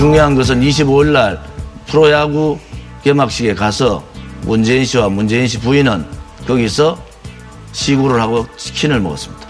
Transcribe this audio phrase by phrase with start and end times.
[0.00, 1.38] 중요한 것은 25일 날
[1.84, 2.58] 프로야구
[3.04, 4.02] 개막식에 가서
[4.46, 6.06] 문재인 씨와 문재인 씨 부인은
[6.46, 6.98] 거기서
[7.72, 9.46] 시구를 하고 치킨을 먹었습니다.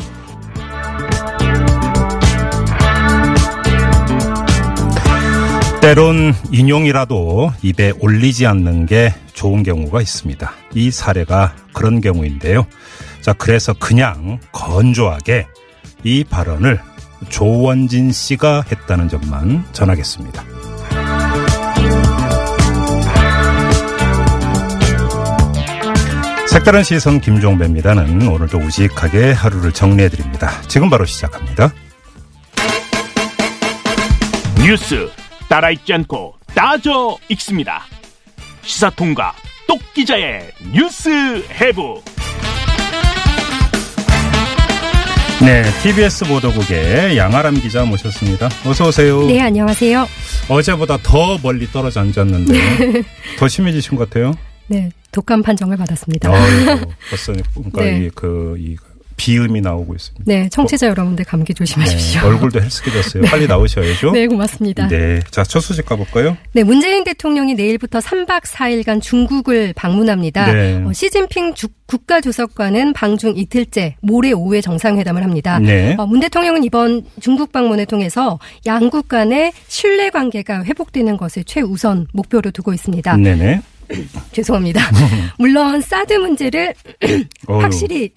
[5.80, 10.50] 때론 인용이라도 입에 올리지 않는 게 좋은 경우가 있습니다.
[10.74, 12.66] 이 사례가 그런 경우인데요.
[13.20, 15.46] 자, 그래서 그냥 건조하게
[16.02, 16.80] 이 발언을
[17.28, 20.44] 조원진 씨가 했다는 점만 전하겠습니다.
[26.48, 30.60] 색다른 시선 김종배입니다는 오늘도 우직하게 하루를 정리해드립니다.
[30.62, 31.72] 지금 바로 시작합니다.
[34.64, 35.08] 뉴스
[35.48, 37.82] 따라 읽지 않고 따져 읽습니다.
[38.62, 39.32] 시사통과
[39.66, 41.08] 똑 기자의 뉴스
[41.50, 42.02] 해부.
[45.42, 48.50] 네, TBS 보도국의 양아람 기자 모셨습니다.
[48.66, 49.26] 어서 오세요.
[49.26, 50.06] 네, 안녕하세요.
[50.50, 52.54] 어제보다 더 멀리 떨어져 앉았는데
[53.38, 54.34] 더 심해지신 것 같아요.
[54.66, 56.30] 네, 독감 판정을 받았습니다.
[56.30, 58.04] 어이구, 벌써 그러니까 네.
[58.04, 58.76] 이, 그, 이
[59.20, 60.24] 비음이 나오고 있습니다.
[60.26, 62.22] 네, 청취자 여러분들 감기 조심하십시오.
[62.22, 63.24] 네, 얼굴도 헬스케졌어요.
[63.24, 64.12] 빨리 나오셔야죠.
[64.16, 64.88] 네, 고맙습니다.
[64.88, 64.98] 네.
[64.98, 66.38] 네, 자, 첫 소식 가볼까요?
[66.64, 70.52] 문재인 대통령이 내일부터 3박 4일간 중국을 방문합니다.
[70.52, 70.82] 네.
[70.86, 75.58] 어, 시진핑 주- 국가주석과는 방중 이틀째 모레 오후에 정상회담을 합니다.
[75.58, 75.94] 네.
[75.98, 82.52] 어, 문 대통령은 이번 중국 방문을 통해서 양국 간의 신뢰 관계가 회복되는 것을 최우선 목표로
[82.52, 83.16] 두고 있습니다.
[83.16, 83.60] 네네.
[84.32, 84.80] 죄송합니다.
[85.38, 86.74] 물론 사드 문제를
[87.48, 88.12] 확실히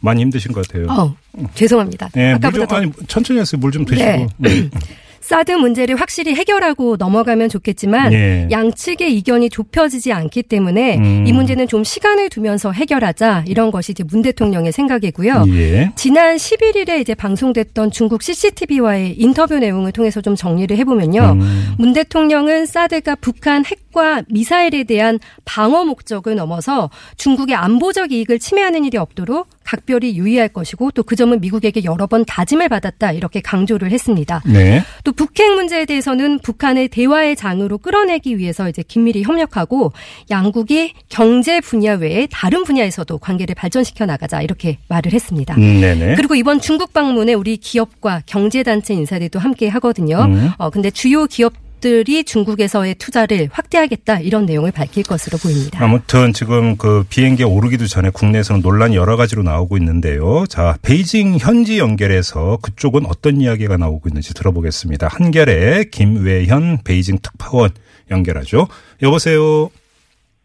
[0.00, 0.86] 많이 힘드신 것 같아요.
[0.90, 1.16] 어,
[1.54, 2.08] 죄송합니다.
[2.14, 3.58] 네, 물 아까보다 좀, 더 아니, 천천히 하세요.
[3.60, 4.28] 물 좀 드시고.
[4.38, 4.68] 네.
[5.20, 5.30] 네.
[5.30, 8.48] 사드 문제를 확실히 해결하고 넘어가면 좋겠지만 예.
[8.50, 11.24] 양측의 이견이 좁혀지지 않기 때문에 음.
[11.26, 15.44] 이 문제는 좀 시간을 두면서 해결하자 이런 것이 이제 문 대통령의 생각이고요.
[15.48, 15.92] 예.
[15.94, 21.36] 지난 11일에 이제 방송됐던 중국 CCTV와의 인터뷰 내용을 통해서 좀 정리를 해보면요.
[21.38, 21.74] 음.
[21.78, 28.96] 문 대통령은 사드가 북한 핵과 미사일에 대한 방어 목적을 넘어서 중국의 안보적 이익을 침해하는 일이
[28.96, 34.42] 없도록 각별히 유의할 것이고 또 그 점은 미국에게 여러 번 다짐을 받았다 이렇게 강조를 했습니다.
[34.46, 34.80] 네.
[35.02, 39.92] 또 북핵 문제에 대해서는 북한을 대화의 장으로 끌어내기 위해서 이제 긴밀히 협력하고
[40.30, 45.56] 양국이 경제 분야 외에 다른 분야에서도 관계를 발전시켜 나가자 이렇게 말을 했습니다.
[45.56, 46.14] 음, 네네.
[46.14, 50.26] 그리고 이번 중국 방문에 우리 기업과 경제단체 인사들도 함께 하거든요.
[50.26, 50.50] 음.
[50.58, 55.82] 어, 근데 주요 기업 들이 중국에서의 투자를 확대하겠다 이런 내용을 밝힐 것으로 보입니다.
[55.82, 60.44] 아무튼 지금 그 비행기에 오르기도 전에 국내에서는 논란이 여러 가지로 나오고 있는데요.
[60.48, 65.08] 자, 베이징 현지 연결해서 그쪽은 어떤 이야기가 나오고 있는지 들어보겠습니다.
[65.08, 67.70] 한결의 김외현 베이징 특파원
[68.10, 68.68] 연결하죠.
[69.02, 69.70] 여보세요.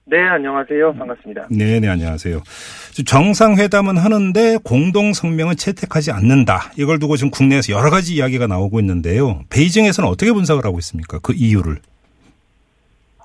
[0.07, 0.93] 네, 안녕하세요.
[0.93, 1.47] 반갑습니다.
[1.49, 2.41] 네 네, 안녕하세요.
[2.91, 6.71] 지금 정상회담은 하는데 공동 성명은 채택하지 않는다.
[6.77, 9.41] 이걸 두고 지금 국내에서 여러 가지 이야기가 나오고 있는데요.
[9.49, 11.17] 베이징에서는 어떻게 분석을 하고 있습니까?
[11.23, 11.77] 그 이유를.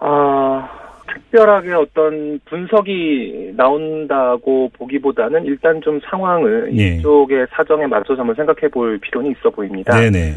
[0.00, 0.68] 아,
[1.06, 6.97] 특별하게 어떤 분석이 나온다고 보기보다는 일단 좀 상황을 예.
[6.97, 10.00] 이쪽의 사정에 맞춰서 한번 생각해 볼 필요는 있어 보입니다.
[10.00, 10.36] 네네.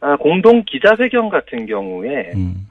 [0.00, 2.68] 아, 공동 기자회견 같은 경우에 음.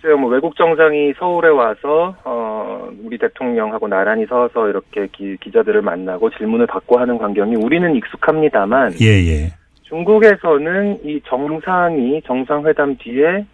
[0.00, 6.30] 글쎄요, 뭐 외국 정상이 서울에 와서 어, 우리 대통령하고 나란히 서서 이렇게 기, 기자들을 만나고
[6.30, 9.52] 질문을 받고 하는 광경이 우리는 익숙합니다만 예, 예.
[9.82, 13.44] 중국에서는 이 정상이 정상회담 뒤에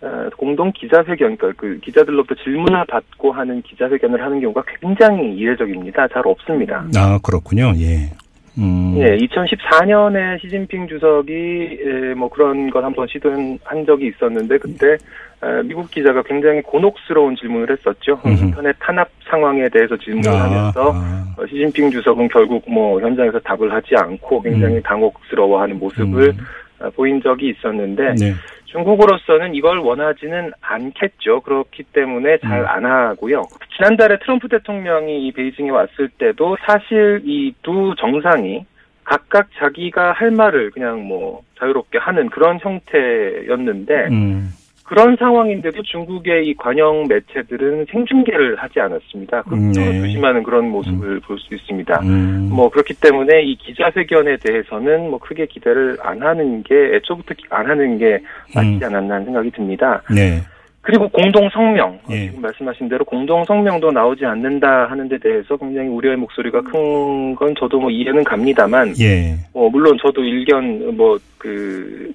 [0.00, 6.08] 어, 공동 기자회견, 그러니까 그 기자들로부터 질문을 받고 하는 기자회견을 하는 경우가 굉장히 이례적입니다.
[6.08, 6.84] 잘 없습니다.
[6.96, 7.72] 아, 그렇군요.
[7.76, 8.10] 예.
[8.58, 8.94] 음.
[8.98, 15.90] 예, 2014년에 시진핑 주석이 에, 뭐 그런 걸 한번 시도한 적이 있었는데 그때 에, 미국
[15.90, 18.20] 기자가 굉장히 곤혹스러운 질문을 했었죠.
[18.24, 21.34] 인터넷 탄압 상황에 대해서 질문을 하면서 아.
[21.36, 24.82] 어, 시진핑 주석은 결국 뭐 현장에서 답을 하지 않고 굉장히 음.
[24.82, 26.38] 당혹스러워하는 모습을 음.
[26.80, 28.34] 어, 보인 적이 있었는데 네.
[28.74, 31.40] 중국으로서는 이걸 원하지는 않겠죠.
[31.42, 32.66] 그렇기 때문에 잘 음.
[32.66, 33.42] 안 하고요.
[33.76, 38.66] 지난달에 트럼프 대통령이 이 베이징에 왔을 때도 사실 이 두 정상이
[39.04, 44.48] 각각 자기가 할 말을 그냥 뭐 자유롭게 하는 그런 형태였는데 음.
[44.84, 49.42] 그런 상황인데도 중국의 이 관영 매체들은 생중계를 하지 않았습니다.
[49.52, 50.00] 음, 극도로 네.
[50.00, 52.00] 조심하는 그런 모습을 볼수 있습니다.
[52.02, 52.50] 음.
[52.52, 57.96] 뭐 그렇기 때문에 이 기자회견에 대해서는 뭐 크게 기대를 안 하는 게 애초부터 안 하는
[57.98, 58.18] 게
[58.54, 58.80] 맞지 음.
[58.84, 60.02] 않았나 하는 생각이 듭니다.
[60.14, 60.40] 네.
[60.82, 62.26] 그리고 공동 성명 어, 예.
[62.26, 67.54] 지금 말씀하신 대로 공동 성명도 나오지 않는다 하는 데 대해서 굉장히 우려의 목소리가 큰 건
[67.58, 69.34] 저도 뭐 이해는 갑니다만 예.
[69.54, 72.12] 뭐 물론 저도 일견 뭐그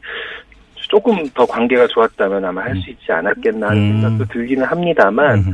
[0.90, 4.02] 조금 더 관계가 좋았다면 아마 할 수 있지 않았겠나 하는 음.
[4.02, 5.54] 생각도 들기는 합니다만 음.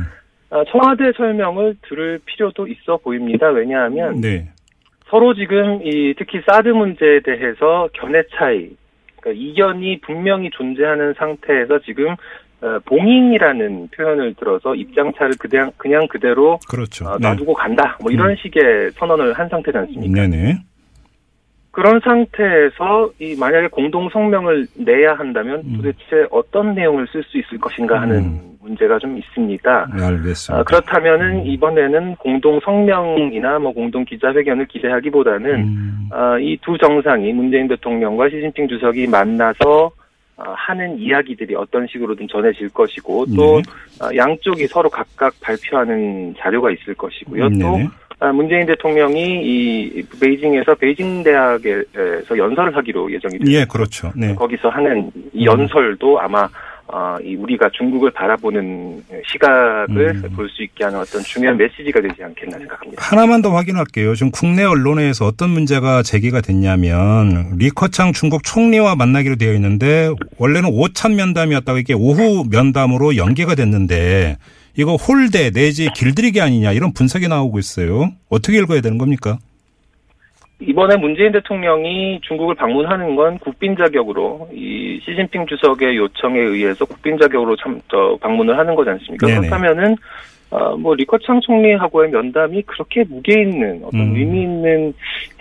[0.50, 3.48] 아, 청와대 설명을 들을 필요도 있어 보입니다.
[3.48, 4.48] 왜냐하면 네.
[5.08, 8.70] 서로 지금 이 특히 사드 문제에 대해서 견해 차이,
[9.20, 12.14] 그러니까 이견이 분명히 존재하는 상태에서 지금
[12.62, 17.06] 어, 봉인이라는 표현을 들어서 입장차를 그냥 그냥 그대로 그렇죠.
[17.06, 17.28] 어, 네.
[17.28, 17.98] 놔두고 간다.
[18.00, 18.36] 뭐 이런 음.
[18.36, 20.26] 식의 선언을 한 상태지 않습니까?
[20.26, 20.58] 네네.
[21.76, 25.76] 그런 상태에서 이 만약에 공동 성명을 내야 한다면 음.
[25.76, 28.56] 도대체 어떤 내용을 쓸 수 있을 것인가 하는 음.
[28.62, 29.88] 문제가 좀 있습니다.
[29.94, 30.58] 네, 알겠습니다.
[30.58, 36.08] 아, 그렇다면은 이번에는 공동 성명이나 뭐 공동 기자회견을 기대하기보다는 음.
[36.12, 39.90] 아, 이두 정상이 문재인 대통령과 시진핑 주석이 만나서
[40.38, 43.62] 아, 하는 이야기들이 어떤 식으로든 전해질 것이고 또 네.
[44.00, 47.50] 아, 양쪽이 서로 각각 발표하는 자료가 있을 것이고요.
[47.50, 47.84] 또 네네.
[47.84, 54.10] 아, 문재인 대통령이 이 베이징에서 베이징 대학에서 연설을 하기로 예정이 되어 예, 그렇죠.
[54.16, 54.34] 네.
[54.34, 56.48] 거기서 하는 이 연설도 아마
[56.88, 59.02] 어, 이 우리가 중국을 바라보는
[59.32, 60.30] 시각을 음.
[60.36, 63.02] 볼수 있게 하는 어떤 중요한 메시지가 되지 않겠나 생각합니다.
[63.02, 64.14] 하나만 더 확인할게요.
[64.14, 71.16] 지금 국내 언론에서 어떤 문제가 제기가 됐냐면 리커창 중국 총리와 만나기로 되어 있는데 원래는 오찬
[71.16, 74.36] 면담이었다가 이게 오후 면담으로 연계가 됐는데
[74.78, 78.10] 이거 홀대 내지 길들이기 아니냐 이런 분석이 나오고 있어요.
[78.28, 79.38] 어떻게 읽어야 되는 겁니까?
[80.60, 87.56] 이번에 문재인 대통령이 중국을 방문하는 건 국빈 자격으로 이 시진핑 주석의 요청에 의해서 국빈 자격으로
[87.56, 89.26] 참 저 방문을 하는 거지 않습니까?
[89.26, 89.40] 네네.
[89.48, 89.96] 그렇다면은
[90.50, 94.16] 어, 뭐 리커창 총리하고의 면담이 그렇게 무게 있는 어떤 음.
[94.16, 94.92] 의미 있는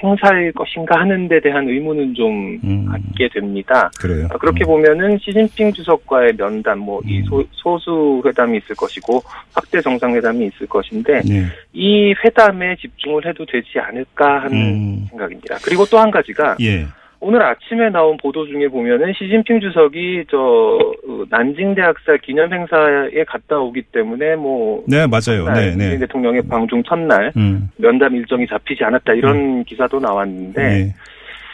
[0.02, 2.86] 행사일 것인가 하는 데 대한 의문은 좀 음.
[2.86, 3.92] 갖게 됩니다.
[4.00, 4.28] 그래요.
[4.32, 7.44] 아, 그렇게 보면은 시진핑 주석과의 면담, 뭐이 음.
[7.52, 9.22] 소수 회담이 있을 것이고
[9.54, 11.46] 확대 정상회담이 있을 것인데 네.
[11.74, 15.08] 이 회담에 집중을 해도 되지 않을까 하는 음.
[15.10, 15.58] 생각입니다.
[15.64, 16.86] 그리고 또 한 가지가 예.
[17.28, 23.58] 오늘 아침에 나온 보도 중에 보면은 시진핑 주석이 저 어, 난징 대학살 기념 행사에 갔다
[23.58, 25.52] 오기 때문에 뭐 네, 맞아요.
[25.52, 25.98] 네, 네.
[25.98, 27.68] 대통령의 방중 첫날 음.
[27.78, 30.94] 면담 일정이 잡히지 않았다 이런 기사도 나왔는데 네.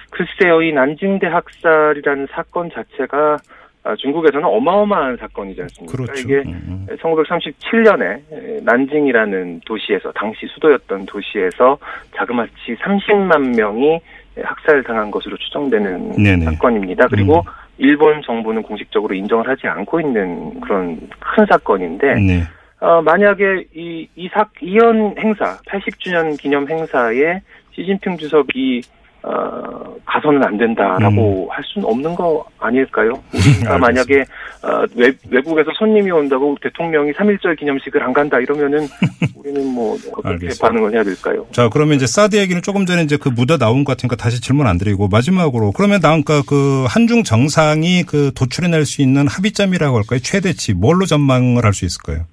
[0.09, 3.37] 글쎄요, 이 난징 대 학살이라는 사건 자체가
[3.83, 5.97] 아, 중국에서는 어마어마한 사건이지 않습니까?
[5.97, 6.21] 그렇죠.
[6.21, 6.97] 이게 음, 음.
[6.97, 11.77] 1937년에 난징이라는 도시에서 당시 수도였던 도시에서
[12.13, 14.01] 자그마치 30만 명이
[14.37, 16.45] 학살당한 것으로 추정되는 네네.
[16.45, 17.07] 사건입니다.
[17.07, 17.51] 그리고 음.
[17.77, 22.43] 일본 정부는 공식적으로 인정을 하지 않고 있는 그런 큰 사건인데 네.
[22.79, 27.41] 어, 만약에 이, 이 사, 이현 행사, 80주년 기념 행사에
[27.73, 28.81] 시진핑 주석이,
[29.23, 33.11] 어, 가서는 안 된다라고 할 수는 없는 거 아닐까요?
[33.33, 33.77] 우리가 음.
[33.77, 33.77] 알겠습니다.
[33.77, 34.25] 만약에,
[34.63, 38.87] 어, 외, 외국에서 손님이 온다고 대통령이 3.1절 기념식을 안 간다 이러면은
[39.35, 40.67] 우리는 뭐, 어떻게 알겠습니다.
[40.67, 41.45] 반응을 해야 될까요?
[41.51, 44.65] 자, 그러면 이제 사드 얘기는 조금 전에 이제 그 묻어 나온 것 같으니까 다시 질문
[44.67, 50.19] 안 드리고 마지막으로 그러면 나니까 그 한중 정상이 그 도출해낼 수 있는 합의점이라고 할까요?
[50.19, 52.25] 최대치 뭘로 전망을 할 수 있을까요?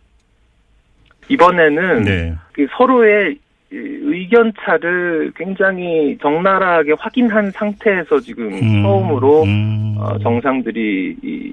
[1.29, 2.35] 이번에는 네.
[2.52, 3.38] 그 서로의
[3.70, 3.76] 이
[4.18, 9.96] 의견 차를 굉장히 적나라하게 확인한 상태에서 지금 음, 처음으로 음.
[9.98, 11.52] 어, 정상들이 이,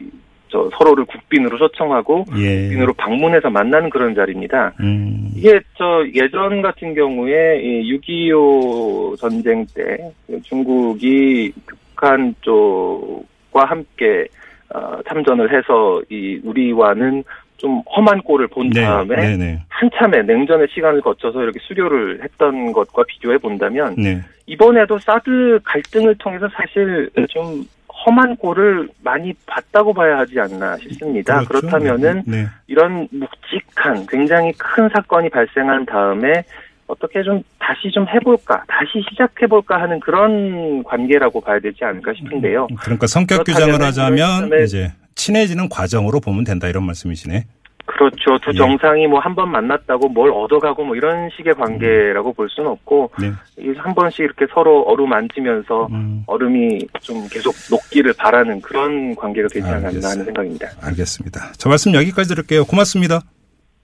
[0.50, 2.62] 저 서로를 국빈으로 초청하고 예.
[2.63, 4.74] 국빈으로 방문해서 만나는 그런 자리입니다.
[4.79, 5.29] 음.
[5.36, 10.12] 이게 저 예전 같은 경우에 이6.25 전쟁 때
[10.43, 14.27] 중국이 북한 쪽과 함께
[14.74, 17.24] 어, 참전을 해서 이 우리와는
[17.57, 18.81] 좀 험한 꼴을 본 네.
[18.81, 19.62] 다음에 네, 네.
[19.69, 24.21] 한참의 냉전의 시간을 거쳐서 이렇게 수교를 했던 것과 비교해 본다면 네.
[24.45, 27.65] 이번에도 사드 갈등을 통해서 사실 좀
[28.05, 31.43] 험한 꼴을 많이 봤다고 봐야 하지 않나 싶습니다.
[31.45, 31.67] 그렇죠.
[31.67, 32.45] 그렇다면은 네.
[32.67, 36.43] 이런 묵직한 굉장히 큰 사건이 발생한 다음에
[36.88, 42.67] 어떻게 좀 다시 좀 해볼까, 다시 시작해볼까 하는 그런 관계라고 봐야 되지 않을까 싶은데요.
[42.79, 47.45] 그러니까 성격 규정을 하자면 그런 이제 친해지는 과정으로 보면 된다 이런 말씀이시네.
[47.88, 48.38] 그렇죠.
[48.39, 48.57] 두 예.
[48.57, 53.31] 정상이 뭐 한 번 만났다고 뭘 얻어가고 뭐 이런 식의 관계라고 볼 수는 없고 네.
[53.60, 59.88] 이한 번씩 이렇게 서로 어루만지면서 음, 얼음이 좀 계속 녹기를 바라는 그런 관계가 되지 않았나
[59.88, 60.12] 알겠어요.
[60.12, 60.67] 하는 생각입니다.
[60.81, 61.53] 알겠습니다.
[61.57, 62.65] 저 말씀 여기까지 들을게요.
[62.65, 63.22] 고맙습니다.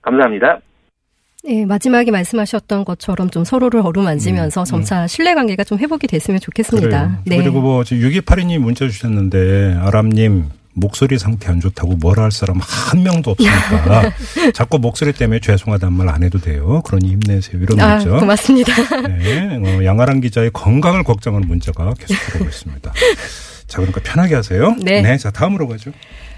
[0.02, 0.58] 감사합니다.
[1.44, 7.04] 네, 마지막에 말씀하셨던 것처럼 좀 서로를 어루만지면서 점차 신뢰관계가 좀 회복이 됐으면 좋겠습니다.
[7.06, 7.38] 음, 그래요.
[7.38, 7.42] 네.
[7.44, 13.02] 그리고 뭐 지금 6282님 문자 주셨는데 아람님 목소리 상태 안 좋다고 뭐라 할 사람 한
[13.02, 14.12] 명도 없으니까
[14.54, 16.82] 자꾸 목소리 때문에 죄송하다는 말 안 해도 돼요.
[16.84, 17.62] 그러니 힘내세요.
[17.62, 18.10] 이런 아, 문자.
[18.18, 18.72] 고맙습니다.
[19.08, 22.92] 네, 어, 양아랑 기자의 건강을 걱정하는 문자가 계속 들어오고 있습니다.
[23.66, 24.76] 자, 그러니까 편하게 하세요.
[24.82, 25.16] 네.
[25.16, 25.92] 자, 다음으로 가죠.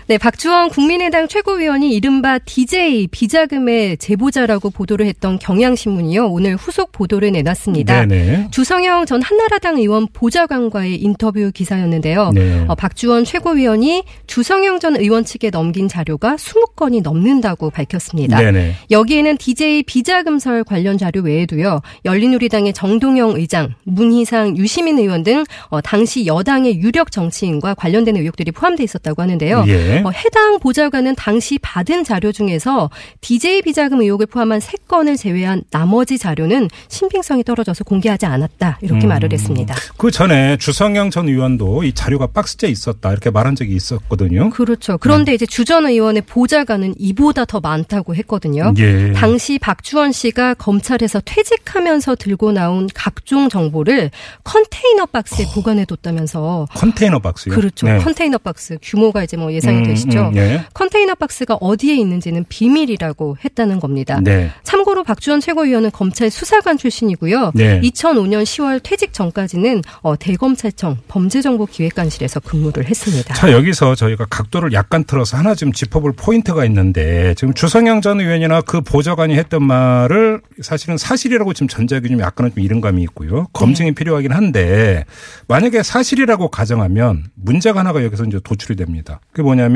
[0.07, 6.27] 네, 박주원 국민의당 최고위원이 이른바 DJ 비자금의 제보자라고 보도를 했던 경향신문이요.
[6.27, 8.05] 오늘 후속 보도를 내놨습니다.
[8.05, 8.49] 네네.
[8.51, 12.33] 주성영 전 한나라당 의원 보좌관과의 인터뷰 기사였는데요.
[12.35, 12.67] 네.
[12.69, 18.39] 어, 박주원 최고위원이 주성영 전 의원 측에 넘긴 자료가 20건이 넘는다고 밝혔습니다.
[18.41, 18.75] 네네.
[18.91, 21.81] 여기에는 DJ 비자금설 관련 자료 외에도요.
[22.05, 28.85] 열린우리당의 정동영 의장, 문희상 유시민 의원 등 어, 당시 여당의 유력 정치인과 관련된 의혹들이 포함되어
[28.85, 29.65] 있었다고 하는데요.
[29.69, 29.94] 예.
[30.05, 32.89] 어, 해당 보좌관은 당시 받은 자료 중에서
[33.21, 38.79] DJ 비자금 의혹을 포함한 3건을 제외한 나머지 자료는 신빙성이 떨어져서 공개하지 않았다.
[38.81, 39.09] 이렇게 음.
[39.09, 39.75] 말을 했습니다.
[39.97, 44.51] 그 전에 주성영 전 의원도 이 자료가 박스째 있었다 이렇게 말한 적이 있었거든요.
[44.51, 44.99] 그렇죠.
[44.99, 48.75] 그런데 이제 주 전 의원의 보좌관은 이보다 더 많다고 했거든요.
[48.77, 49.13] 예.
[49.13, 54.11] 당시 박주원 씨가 검찰에서 퇴직하면서 들고 나온 각종 정보를
[54.45, 57.55] 컨테이너 박스에 보관해 뒀다면서 컨테이너 박스요.
[57.55, 57.87] 그렇죠.
[57.87, 57.97] 네.
[57.99, 60.29] 컨테이너 박스 규모가 이제 뭐 예상이 음, 되시죠.
[60.29, 60.65] 음, 예.
[60.75, 64.21] 컨테이너 박스가 어디에 있는지는 비밀이라고 했다는 겁니다.
[64.23, 64.51] 네.
[64.63, 67.53] 참고로 박주원 최고위원은 검찰 수사관 출신이고요.
[67.55, 67.81] 네.
[67.81, 73.35] 2005년 10월 퇴직 전까지는 어, 대검찰청 범죄정보기획관실에서 근무를 했습니다.
[73.35, 78.61] 자, 여기서 저희가 각도를 약간 틀어서 하나 좀 짚어볼 포인트가 있는데 지금 주성영 전 의원이나
[78.63, 83.47] 그 보좌관이 했던 말을 사실은 사실이라고 지금 전제하기 좀 약간은 좀 이른 감이 있고요.
[83.53, 83.95] 검증이 네.
[83.95, 85.05] 필요하긴 한데
[85.49, 89.21] 만약에 사실이라고 가정하면 문제가 하나가 여기서 이제 도출이 됩니다.
[89.31, 89.74] 그게 뭐냐면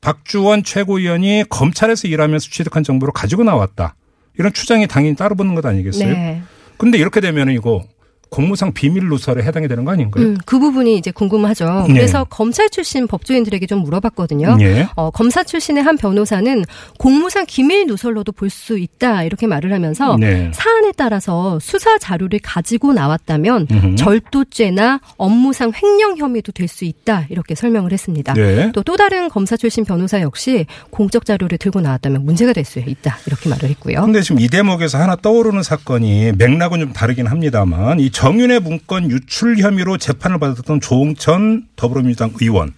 [0.00, 3.96] 박주원 최고위원이 검찰에서 일하면서 취득한 정보를 가지고 나왔다.
[4.38, 6.12] 이런 추정이 당연히 따르 붙는 것 아니겠어요?
[6.12, 6.42] 네.
[6.76, 7.84] 근데 이렇게 되면 이거
[8.28, 10.24] 공무상 비밀 누설에 해당이 되는 거 아닌가요?
[10.24, 11.84] 음, 그 부분이 이제 궁금하죠.
[11.88, 11.94] 네.
[11.94, 14.58] 그래서 검찰 출신 법조인들에게 좀 물어봤거든요.
[14.60, 14.88] 예.
[14.96, 16.64] 어, 검사 출신의 한 변호사는
[16.98, 20.50] 공무상 기밀 누설로도 볼 수 있다 이렇게 말을 하면서 네.
[20.54, 23.96] 사안에 따라서 수사 자료를 가지고 나왔다면 음흠.
[23.96, 28.34] 절도죄나 업무상 횡령 혐의도 될 수 있다 이렇게 설명을 했습니다.
[28.34, 28.72] 네.
[28.72, 33.48] 또또 다른 검사 출신 변호사 역시 공적 자료를 들고 나왔다면 문제가 될 수 있다 이렇게
[33.48, 34.00] 말을 했고요.
[34.02, 39.58] 근데 지금 이 대목에서 하나 떠오르는 사건이 맥락은 좀 다르긴 합니다만 이 정윤의 문건 유출
[39.58, 42.72] 혐의로 재판을 받았던 조홍천 더불어민주당 의원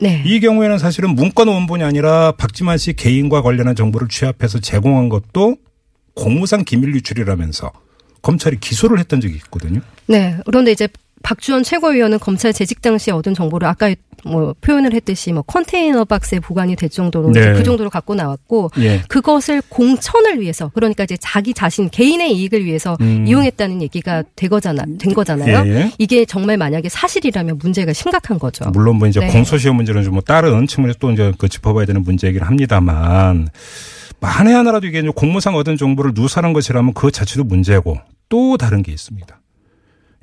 [0.00, 0.20] 네.
[0.26, 5.58] 이 경우에는 사실은 문건 원본이 아니라 박지만 씨 개인과 관련한 정보를 취합해서 제공한 것도
[6.14, 7.70] 공무상 기밀 유출이라면서
[8.22, 9.80] 검찰이 기소를 했던 적이 있거든요.
[10.08, 10.36] 네.
[10.44, 10.88] 그런데 이제
[11.22, 16.76] 박주원 최고위원은 검찰 재직 당시 얻은 정보를 아까 뭐 표현을 했듯이 뭐 컨테이너 박스에 보관이
[16.76, 17.54] 될 정도로 네.
[17.54, 19.02] 그 정도로 갖고 나왔고 예.
[19.08, 23.26] 그것을 공천을 위해서 그러니까 이제 자기 자신 개인의 이익을 위해서 음.
[23.26, 25.62] 이용했다는 얘기가 되거잖아 된 거잖아요.
[25.66, 25.92] 예, 예.
[25.96, 28.66] 이게 정말 만약에 사실이라면 문제가 심각한 거죠.
[28.70, 29.28] 물론 뭐 이제 네.
[29.28, 33.48] 공소시효 문제는 좀 뭐 다른 측면에서 또 이제 그 짚어봐야 되는 문제이긴 합니다만
[34.20, 37.98] 만에 하나라도 이게 공무상 얻은 정보를 누설한 것이라면 그 자체도 문제고
[38.28, 39.40] 또 다른 게 있습니다.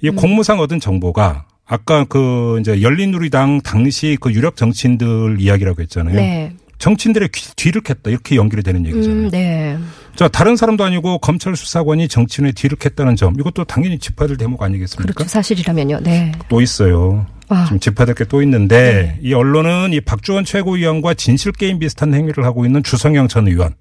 [0.01, 6.16] 이 공무상 얻은 정보가 아까 그 이제 열린우리당 당시 그 유력 정치인들 이야기라고 했잖아요.
[6.16, 6.54] 네.
[6.77, 9.20] 정치인들의 귀- 뒤를 캤다 이렇게 연결이 되는 얘기잖아요.
[9.24, 9.77] 음, 네.
[10.16, 14.62] 자 다른 사람도 아니고 검찰 수사관이 정치인의 뒤를 캤다는 점 이것도 당연히 짚어야 될 대목
[14.62, 15.12] 아니겠습니까?
[15.13, 15.27] 그렇죠.
[15.30, 16.00] 사실이라면요.
[16.04, 16.32] 네.
[16.48, 17.25] 또 있어요.
[17.50, 17.66] 아.
[17.66, 22.44] 지금 짚어야 될 게 또 있는데 이 언론은 이 박주원 최고위원과 진실 게임 비슷한 행위를
[22.46, 23.74] 하고 있는 주성영 전 의원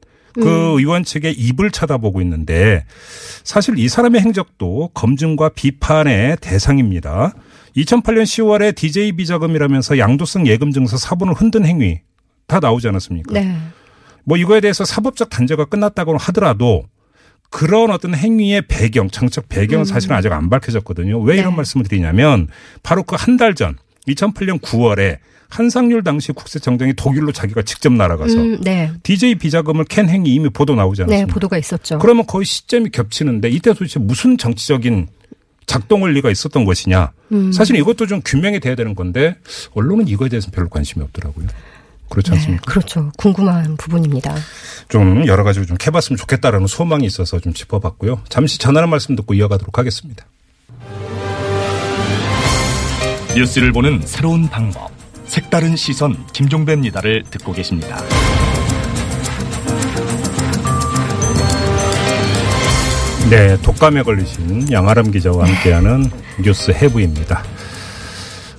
[0.43, 2.85] 그 의원 측의 입을 쳐다보고 있는데
[3.45, 7.35] 사실 이 사람의 행적도 검증과 비판의 대상입니다.
[7.77, 12.01] 2008년 10월에 DJ 비자금이라면서 양도성 예금 증서 사본을 흔든 행위
[12.47, 13.33] 다 나오지 않았습니까?
[13.35, 13.57] 네.
[14.25, 16.85] 뭐 이거에 대해서 사법적 단죄가 끝났다고 하더라도
[17.51, 21.21] 그런 어떤 행위의 배경, 정책 배경은 사실은 아직 안 밝혀졌거든요.
[21.21, 21.57] 왜 이런 네.
[21.57, 22.49] 말씀을 드리냐면
[22.83, 23.77] 바로 그 한 달 전
[24.09, 28.91] 2008년 9월에 한상률 당시 국세청장이 독일로 자기가 직접 날아가서 음, 네.
[29.03, 31.33] DJ 비자금을 캔 행위 이미 보도 나오지 네, 않았습니까?
[31.35, 31.99] 보도가 있었죠.
[31.99, 35.09] 그러면 거의 시점이 겹치는데 이때 도대체 무슨 정치적인
[35.67, 37.13] 작동 원리가 있었던 것이냐.
[37.33, 37.53] 음.
[37.53, 39.37] 사실 이것도 좀 규명이 돼야 되는 건데
[39.75, 41.47] 언론은 이거에 대해서는 별로 관심이 없더라고요.
[42.09, 42.65] 그렇지 네, 않습니까?
[42.71, 43.11] 그렇죠.
[43.19, 44.35] 궁금한 부분입니다.
[44.89, 48.23] 좀 여러 가지로 좀 캐봤으면 좋겠다라는 소망이 있어서 좀 짚어봤고요.
[48.29, 50.25] 잠시 전하는 말씀 듣고 이어가도록 하겠습니다.
[53.35, 54.96] 뉴스를 보는 새로운 방법.
[55.27, 57.99] 색다른 시선 김종배입니다를 듣고 계십니다.
[63.31, 66.09] 네, 독감에 걸리신 양아람 기자와 함께하는
[66.43, 67.43] 뉴스 해부입니다.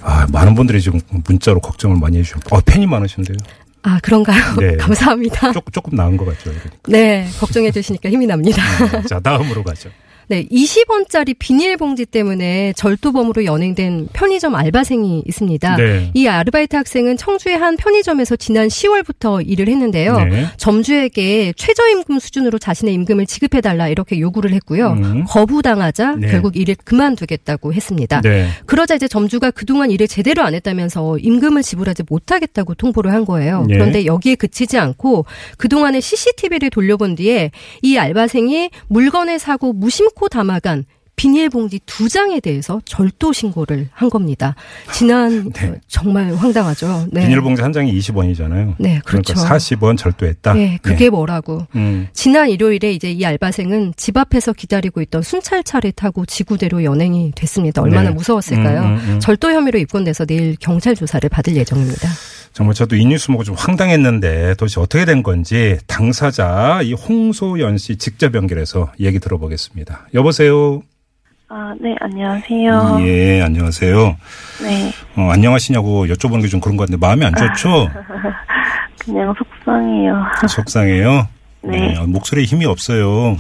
[0.01, 3.37] 아, 많은 분들이 지금 문자로 걱정을 많이 해주셨고, 어, 팬이 많으신데요.
[3.83, 4.55] 아, 그런가요?
[4.59, 4.75] 네.
[4.77, 5.53] 감사합니다.
[5.53, 6.49] 조금, 조금 나은 것 같죠.
[6.49, 6.69] 이러니까.
[6.87, 8.61] 네, 걱정해 주시니까 힘이 납니다.
[8.91, 9.89] 네, 자, 다음으로 가죠.
[10.29, 15.77] 네, 20원짜리 비닐봉지 때문에 절도범으로 연행된 편의점 알바생이 있습니다.
[15.77, 16.11] 네.
[16.13, 20.17] 이 아르바이트 학생은 청주의 한 편의점에서 지난 10월부터 일을 했는데요.
[20.17, 20.45] 네.
[20.57, 24.91] 점주에게 최저임금 수준으로 자신의 임금을 지급해달라 이렇게 요구를 했고요.
[24.91, 25.23] 음.
[25.27, 26.27] 거부당하자 네.
[26.27, 28.19] 결국 일을 그만두겠다고 했습니다.
[28.21, 28.49] 네.
[28.65, 33.65] 그러자 이제 점주가 그동안 일을 제대로 안 했다면서 임금을 지불하지 못하겠다고 통보를 한 거예요.
[33.67, 33.75] 네.
[33.75, 35.25] 그런데 여기에 그치지 않고
[35.57, 40.85] 그동안의 CCTV를 돌려본 뒤에 이 알바생이 물건을 사고 무심코 담아간
[41.17, 44.55] 비닐봉지 두 장에 대해서 절도 신고를 한 겁니다.
[44.93, 45.69] 지난 네.
[45.69, 47.07] 어, 정말 황당하죠.
[47.11, 47.21] 네.
[47.25, 48.75] 비닐봉지 한 장이 20원이잖아요.
[48.77, 49.33] 네, 그렇죠.
[49.33, 50.53] 그러니까 40원 절도했다.
[50.53, 51.65] 네, 그게 뭐라고.
[51.75, 52.07] 음.
[52.13, 57.81] 지난 일요일에 이제 이 알바생은 집 앞에서 기다리고 있던 순찰차를 타고 지구대로 연행이 됐습니다.
[57.81, 58.15] 얼마나 네.
[58.15, 58.81] 무서웠을까요?
[58.81, 59.19] 음, 음, 음.
[59.19, 62.09] 절도 혐의로 입건돼서 내일 경찰 조사를 받을 예정입니다.
[62.53, 67.97] 정말 저도 이 뉴스 보고 좀 황당했는데 도대체 어떻게 된 건지 당사자 이 홍소연 씨
[67.97, 70.09] 직접 연결해서 얘기 들어보겠습니다.
[70.13, 70.83] 여보세요.
[71.49, 72.97] 아, 네, 안녕하세요.
[73.01, 74.17] 예, 안녕하세요.
[74.63, 77.89] 네, 어, 안녕하시냐고 여쭤보는 게 좀 그런 것 같은데 마음이 안 좋죠?
[78.99, 80.23] 그냥 속상해요.
[80.49, 81.27] 속상해요.
[81.63, 81.95] 네.
[81.97, 83.37] 어, 목소리에 힘이 없어요.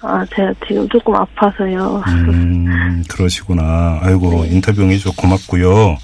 [0.00, 2.02] 아, 제가 지금 조금 아파서요.
[2.08, 3.98] 음, 그러시구나.
[4.02, 5.98] 아이고, 인터뷰 응해주셔서 고맙고요.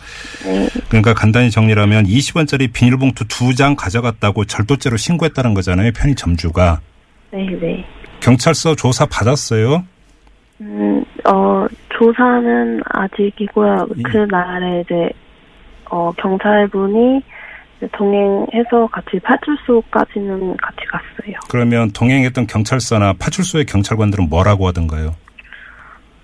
[0.45, 5.93] 네, 그러니까 간단히 정리하면 20원짜리 비닐봉투 두 장 가져갔다고 절도죄로 신고했다는 거잖아요.
[5.93, 6.81] 편의점주가.
[7.33, 7.85] 네, 네.
[8.21, 9.85] 경찰서 조사 받았어요.
[10.63, 13.89] 음, 어, 조사는 아직이고요.
[13.99, 14.03] 예.
[14.03, 15.11] 그날에 이제,
[15.91, 17.21] 어, 경찰분이
[17.93, 21.35] 동행해서 같이 파출소까지는 같이 갔어요.
[21.51, 25.17] 그러면 동행했던 경찰서나 파출소의 경찰관들은 뭐라고 하던가요?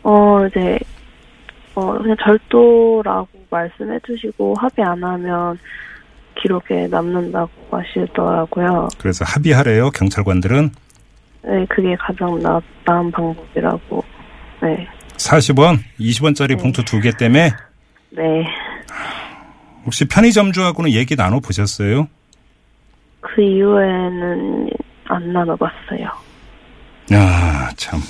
[0.04, 0.78] 어, 이제,
[1.74, 5.58] 어, 그냥 절도라고 말씀해 주시고 합의 안 하면
[6.40, 8.88] 기록에 남는다고 하시더라고요.
[8.98, 9.90] 그래서 합의하래요.
[9.90, 10.70] 경찰관들은
[11.42, 14.17] 네, 그게 가장 나, 나은 방법이라고.
[14.62, 14.86] 네,
[15.16, 16.56] 40원, 20원짜리 네.
[16.56, 17.52] 봉투 두 개 때문에
[18.10, 18.22] 네.
[19.84, 22.08] 혹시 편의점주하고는 얘기 나눠 보셨어요?
[23.20, 24.70] 그 이후에는
[25.06, 26.10] 안 나눠봤어요.
[27.12, 28.00] 야, 참.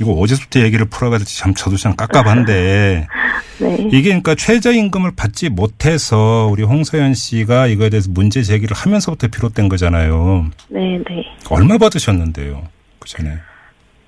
[0.00, 3.08] 이거 어제부터 얘기를 풀어가지고 참 저도 참 깝깝한데
[3.58, 9.68] 네, 이게 그러니까 최저임금을 받지 못해서 우리 홍서연 씨가 이거에 대해서 문제 제기를 하면서부터 비롯된
[9.68, 10.50] 거잖아요.
[10.68, 11.24] 네, 네.
[11.50, 12.62] 얼마 받으셨는데요?
[13.00, 13.38] 그 전에.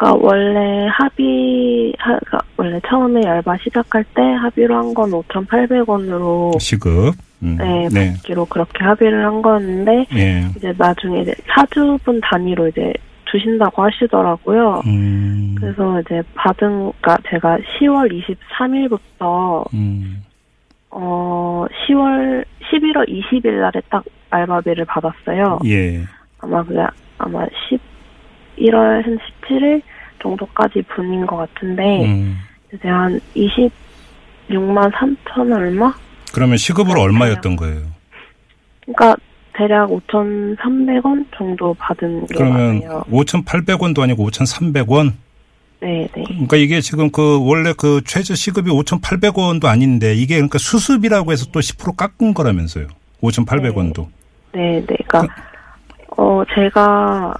[0.01, 7.15] 그러니까 원래 합의, 하, 그러니까 원래 처음에 알바 시작할 때 합의로 한 건 5,800원으로 시급.
[7.43, 8.13] 음, 네, 네.
[8.15, 10.47] 받기로 그렇게 합의를 한 거였는데 예.
[10.57, 12.93] 이제 나중에 이제 사주분 단위로 이제
[13.31, 14.83] 주신다고 하시더라고요.
[14.87, 15.55] 음.
[15.59, 18.11] 그래서 이제 받은, 그러니까 제가 10월
[18.59, 20.23] 23일부터 음.
[20.91, 25.61] 어 10월 11월 20일 날에 딱 알바비를 받았어요.
[25.67, 26.03] 예.
[26.41, 26.81] 아마 그게
[27.19, 27.47] 아마
[28.61, 29.83] 11월 한 17일
[30.23, 32.39] 정도까지 분인 것 같은데 음.
[32.75, 35.93] 이제 한 26만 3천 얼마?
[36.33, 37.81] 그러면 시급으로 얼마였던 거예요?
[38.83, 39.17] 그러니까
[39.55, 43.05] 대략 5,300원 정도 받은 게 그러면 많아요.
[43.11, 45.13] 5,800원도 아니고 5,300원?
[45.81, 46.25] 네, 네.
[46.29, 51.61] 그러니까 이게 지금 그 원래 그 최저 시급이 5,800원도 아닌데 이게 그러니까 수습이라고 해서 또
[51.61, 52.87] 10% 깎은 거라면서요.
[53.23, 54.07] 5,800원도.
[54.53, 54.97] 네, 네.
[55.07, 55.35] 그러니까
[56.17, 57.35] 어 제가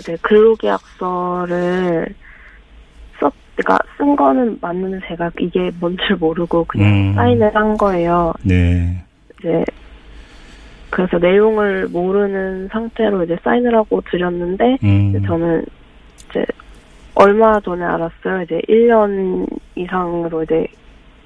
[0.00, 2.06] 이제 근로계약서를
[3.18, 7.14] 썼, 그러니까 쓴 거는 맞는데 제가 이게 뭔지 모르고 그냥 음.
[7.14, 8.32] 사인을 한 거예요.
[8.42, 9.02] 네.
[9.38, 9.64] 이제
[10.90, 15.10] 그래서 내용을 모르는 상태로 이제 사인을 하고 드렸는데 음.
[15.10, 15.64] 이제 저는
[16.30, 16.44] 이제
[17.14, 18.42] 얼마 전에 알았어요.
[18.42, 20.66] 이제 1년 이상으로 이제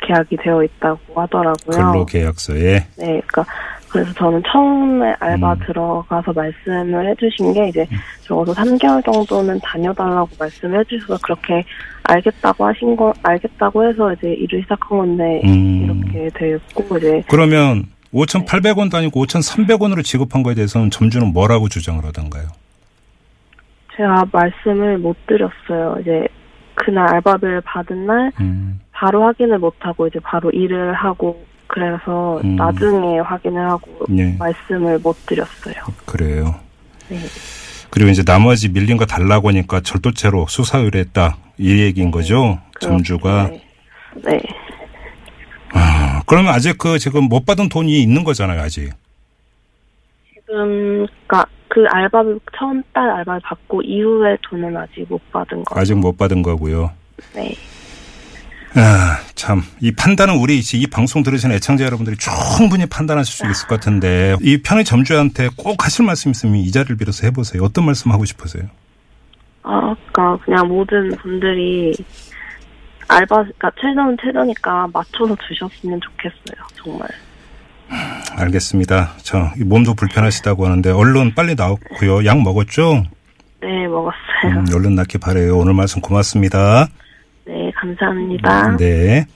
[0.02, 1.92] 계약이 되어 있다고 하더라고요.
[1.92, 2.86] 근로 계약서에.
[2.96, 3.44] 네, 그러니까
[3.90, 5.58] 그래서 저는 처음에 알바 음.
[5.66, 7.86] 들어가서 말씀을 해주신 게 이제
[8.22, 11.64] 적어도 3개월 정도는 다녀달라고 말씀해 주셔서 그렇게
[12.04, 15.84] 알겠다고 하신 거 알겠다고 해서 이제 일을 시작한 건데 음.
[15.84, 22.46] 이렇게 됐고 이제 그러면 5,800원도 아니고 5,300원으로 지급한 거에 대해서는 점주는 뭐라고 주장을 하던가요?
[23.96, 25.96] 제가 말씀을 못 드렸어요.
[26.00, 26.26] 이제
[26.74, 28.80] 그날 알바비를 받은 날 음.
[28.92, 32.56] 바로 확인을 못 하고 이제 바로 일을 하고 그래서 음.
[32.56, 34.34] 나중에 확인을 하고 예.
[34.38, 35.74] 말씀을 못 드렸어요.
[36.04, 36.56] 그래요.
[37.08, 37.18] 네.
[37.90, 41.36] 그리고 이제 나머지 밀린 거 달라고 하니까 절도죄로 수사 의뢰했다.
[41.58, 42.58] 이 얘기인 거죠.
[42.80, 43.48] 점주가.
[43.48, 43.62] 네.
[44.24, 44.40] 네.
[45.72, 48.90] 아, 그러면 아직 그 지금 못 받은 돈이 있는 거잖아요, 아직.
[50.34, 55.78] 지금 그러니까 그 알바비 처음 달 알바를 받고 이후에 돈은 아직 못 받은 거.
[55.78, 56.90] 아직 못 받은 거고요.
[57.34, 57.54] 네.
[58.74, 59.62] 아, 참.
[59.80, 64.62] 이 판단은 우리 이 방송 들으시는 애청자 여러분들이 충분히 판단하실 수 있을 것 같은데 이
[64.62, 67.64] 편의점주한테 꼭 하실 말씀 있으면 이 자리를 빌어서 해보세요.
[67.64, 68.64] 어떤 말씀 하고 싶으세요?
[69.62, 71.92] 아까 그냥 모든 분들이
[73.08, 76.66] 알바, 그러니까 최저는 최저니까 맞춰서 주셨으면 좋겠어요.
[76.76, 77.08] 정말.
[78.36, 79.14] 알겠습니다.
[79.22, 82.24] 저 몸도 불편하시다고 하는데 얼른 빨리 나왔고요.
[82.24, 83.04] 약 먹었죠?
[83.60, 84.60] 네, 먹었어요.
[84.60, 85.58] 음, 얼른 낫기 바래요.
[85.58, 86.86] 오늘 말씀 고맙습니다.
[87.90, 88.76] 네, 감사합니다.
[88.76, 89.26] 네.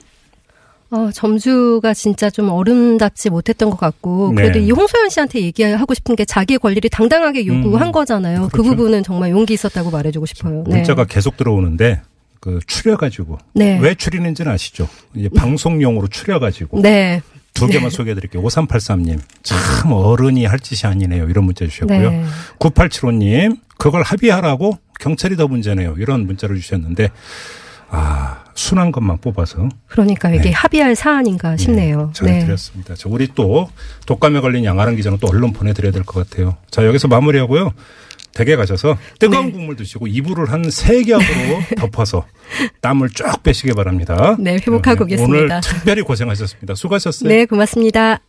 [0.91, 4.65] 어, 점주가 진짜 좀 어른답지 못했던 것 같고 그래도 네.
[4.65, 8.43] 이 홍소연 씨한테 얘기하고 싶은 게 자기의 권리를 당당하게 요구한 음, 거잖아요.
[8.43, 8.69] 그 그렇죠.
[8.69, 10.63] 부분은 정말 용기 있었다고 말해주고 싶어요.
[10.67, 10.75] 네.
[10.75, 12.01] 문자가 계속 들어오는데
[12.39, 13.79] 그 추려가지고 네.
[13.81, 14.87] 왜 추리는지는 아시죠?
[15.15, 17.21] 이제 방송용으로 추려가지고 네.
[17.55, 18.43] 두 개만 소개해드릴게요.
[18.43, 21.27] 5383님 참 어른이 할 짓이 아니네요.
[21.29, 22.11] 이런 문자 주셨고요.
[22.11, 22.23] 네.
[22.59, 25.95] 9875님 그걸 합의하라고 경찰이 더 문제네요.
[25.97, 27.09] 이런 문자를 주셨는데
[27.97, 30.51] 아 순한 것만 뽑아서 그러니까 이게 네.
[30.51, 32.11] 합의할 사안인가 싶네요.
[32.13, 32.95] 전해드렸습니다.
[32.95, 33.69] 자, 우리 또
[34.05, 36.57] 독감에 걸린 양아랑 기자는 또 얼른 보내드려야 될 것 같아요.
[36.69, 37.71] 자 여기서 마무리하고요.
[38.33, 39.51] 댁에 가셔서 뜨거운 네.
[39.53, 42.25] 국물 드시고 이불을 한 세 겹으로 덮어서
[42.81, 44.35] 땀을 쫙 빼시기 바랍니다.
[44.39, 45.43] 네, 회복하고 네, 오겠습니다.
[45.55, 46.75] 오늘 특별히 고생하셨습니다.
[46.75, 47.29] 수고하셨어요.
[47.29, 48.19] 네, 고맙습니다.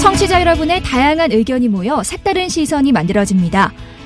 [0.00, 3.72] 청취자 여러분의 다양한 의견이 모여 색다른 시선이 만들어집니다.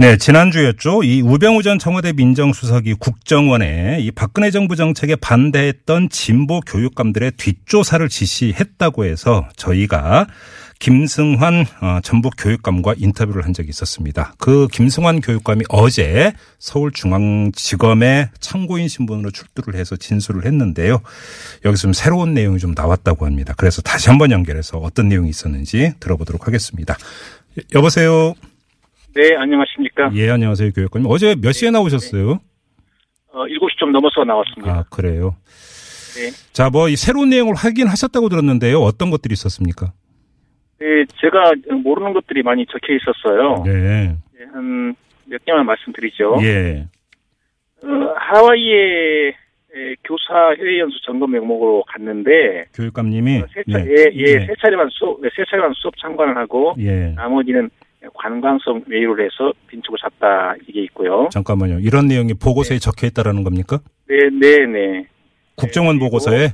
[0.00, 1.02] 네, 지난주였죠.
[1.02, 9.06] 이 우병우 전 청와대 민정수석이 국정원에 이 박근혜 정부 정책에 반대했던 진보 교육감들의 뒷조사를 지시했다고
[9.06, 10.28] 해서 저희가
[10.78, 14.34] 김승환 어, 전북 교육감과 인터뷰를 한 적이 있었습니다.
[14.38, 21.00] 그 김승환 교육감이 어제 서울중앙지검에 참고인 신분으로 출두를 해서 진술을 했는데요.
[21.64, 23.52] 여기서 좀 새로운 내용이 좀 나왔다고 합니다.
[23.56, 26.96] 그래서 다시 한번 연결해서 어떤 내용이 있었는지 들어보도록 하겠습니다.
[27.58, 28.34] 여- 여보세요.
[29.18, 30.12] 네, 안녕하십니까.
[30.14, 31.10] 예, 안녕하세요, 교육관님.
[31.10, 32.38] 어제 몇 시에 나오셨어요?
[33.32, 34.72] 어, 7시 좀 넘어서 나왔습니다.
[34.72, 35.34] 아, 그래요.
[36.14, 36.30] 네.
[36.52, 38.78] 자, 뭐, 이 새로운 내용을 확인하셨다고 들었는데요.
[38.78, 39.92] 어떤 것들이 있었습니까?
[40.78, 40.86] 네,
[41.20, 41.50] 제가
[41.82, 43.64] 모르는 것들이 많이 적혀 있었어요.
[43.64, 44.16] 네.
[44.38, 46.36] 네, 한몇 개만 말씀드리죠.
[46.42, 46.86] 예.
[47.82, 53.38] 어, 하와이에 에, 교사 해외 연수 점검 명목으로 갔는데 교육감님이.
[53.38, 57.12] 어, 세, 차, 예, 예, 세 차례만 수업, 네, 세 차례만 수업 참관을 하고 예.
[57.16, 57.68] 나머지는
[58.14, 61.28] 관광성 외유를 해서 빈축을 샀다 이게 있고요.
[61.32, 61.80] 잠깐만요.
[61.80, 63.78] 이런 내용이 보고서에 적혀 있다라는 겁니까?
[64.08, 65.06] 네, 네, 네,
[65.56, 66.48] 국정원 그리고- 보고서에?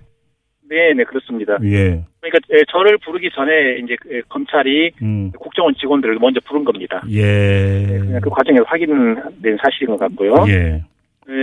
[0.66, 1.58] 네, 네 그렇습니다.
[1.62, 2.02] 예.
[2.20, 5.30] 그러니까 에, 저를 부르기 전에 이제 그, 에, 검찰이 음.
[5.38, 7.02] 국정원 직원들을 먼저 부른 겁니다.
[7.10, 7.86] 예.
[7.86, 10.34] 그냥 그 과정에서 확인된 사실인 것 같고요.
[10.48, 10.82] 예.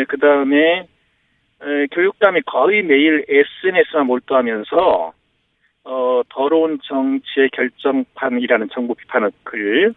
[0.07, 0.85] 그 다음에
[1.91, 5.13] 교육감이 거의 매일 SNS만 몰두하면서
[5.83, 9.93] 어, 더러운 정치의 결정판이라는 정부 비판의 글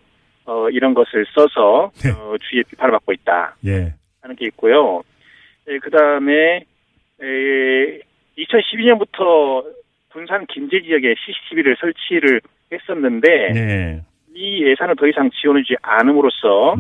[0.47, 2.11] 어, 이런 것을 써서 네.
[2.11, 3.95] 어, 주위에 비판을 받고 있다 예.
[4.23, 5.03] 하는 게 있고요.
[5.81, 6.65] 그 다음에
[8.39, 9.65] 2012년부터
[10.11, 12.41] 군산 김제 지역에 CCTV를 설치를
[12.73, 14.03] 했었는데 네.
[14.35, 16.77] 이 예산을 더 이상 지원하지 않음으로써.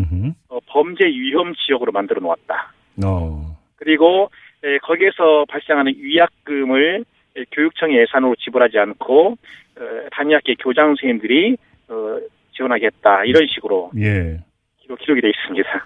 [0.48, 2.72] 어, 범죄 위험 지역으로 만들어 놓았다.
[3.04, 3.56] 어.
[3.76, 4.30] 그리고
[4.62, 7.04] 에, 거기에서 발생하는 위약금을 에,
[7.52, 9.36] 교육청 예산으로 지불하지 않고
[9.76, 9.80] 어,
[10.12, 11.56] 단위학교 교장 선생님들이
[11.88, 12.18] 어,
[12.56, 14.38] 지원하겠다 이런 식으로 예.
[14.80, 15.84] 기록, 기록 이 돼 있습니다.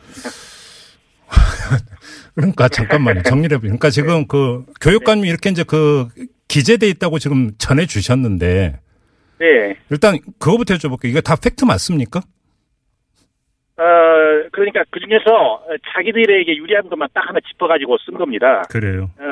[2.35, 3.23] 그러니까 잠깐만요.
[3.23, 6.09] 정리를 해보니까 그러니까 지금 그 교육감이 이렇게 이제 그
[6.49, 8.81] 기재돼 있다고 지금 전해 주셨는데
[9.41, 11.07] 네, 일단 그거부터 여쭤볼게요.
[11.07, 12.21] 이거 다 팩트 맞습니까?
[12.21, 13.83] 어,
[14.51, 15.63] 그러니까 그 중에서
[15.95, 18.63] 자기들에게 유리한 것만 딱 하나 짚어가지고 쓴 겁니다.
[18.69, 19.11] 그래요.
[19.19, 19.25] 어,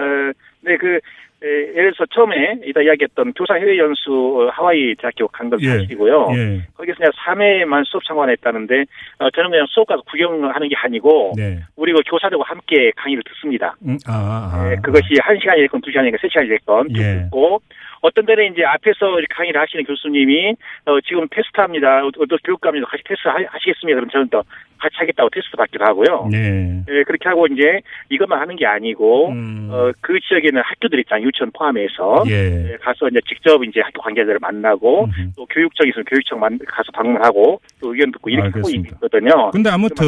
[0.61, 1.01] 네, 그 에,
[1.47, 5.69] 예를 들어서 처음에 이따 이야기했던 교사 해외 연수 어, 하와이 대학교 간건 예.
[5.69, 6.29] 사실이고요.
[6.35, 6.63] 예.
[6.75, 8.85] 거기서 그냥 3회만 수업 참관했다는데
[9.19, 11.61] 어, 저는 그냥 수업 가서 구경하는 게 아니고 네.
[11.77, 13.77] 우리 그 교사들과 함께 강의를 듣습니다.
[13.87, 14.71] 음, 아, 아.
[14.71, 17.23] 예, 그것이 한 시간이 됐건 두 시간이 됐건 세 시간이 됐건 쭉 예.
[17.25, 17.61] 듣고
[18.07, 20.55] 어떤 때는 이제 앞에서 강의를 하시는 교수님이
[20.87, 22.07] 어, 지금 테스트합니다.
[22.07, 23.97] 어, 또 교육감님도 같이 테스트 하, 하시겠습니다.
[23.97, 24.42] 그럼 저는 또
[24.79, 26.29] 같이 하겠다고 테스트 받기도 하고요.
[26.31, 26.83] 네.
[26.88, 29.69] 예, 그렇게 하고 이제 이것만 하는 게 아니고 음.
[29.73, 31.27] 어, 그 지역에는 학교들 있잖아요.
[31.27, 32.73] 유치원 포함해서 예.
[32.73, 35.31] 예, 가서 이제 직접 이제 학교 관계자들을 만나고 음흠.
[35.37, 38.97] 또 교육청이 있으면 교육청 만, 가서 방문하고 또 의견 듣고 이렇게 알겠습니다.
[38.97, 39.51] 하고 있거든요.
[39.51, 40.07] 근데 아무튼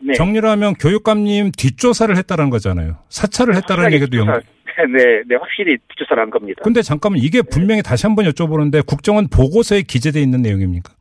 [0.00, 0.14] 네.
[0.14, 2.96] 정리를 하면 교육감님 뒷조사를 했다는 거잖아요.
[3.08, 4.42] 사찰을 했다는 얘기도 연.
[4.76, 5.76] 뒷조사- 네, 네, 확실히
[6.18, 6.62] 한 겁니다.
[6.64, 10.92] 근데 잠깐만 이게 분명히 다시 한번 여쭤보는데 국정원 보고서에 기재돼 있는 내용입니까?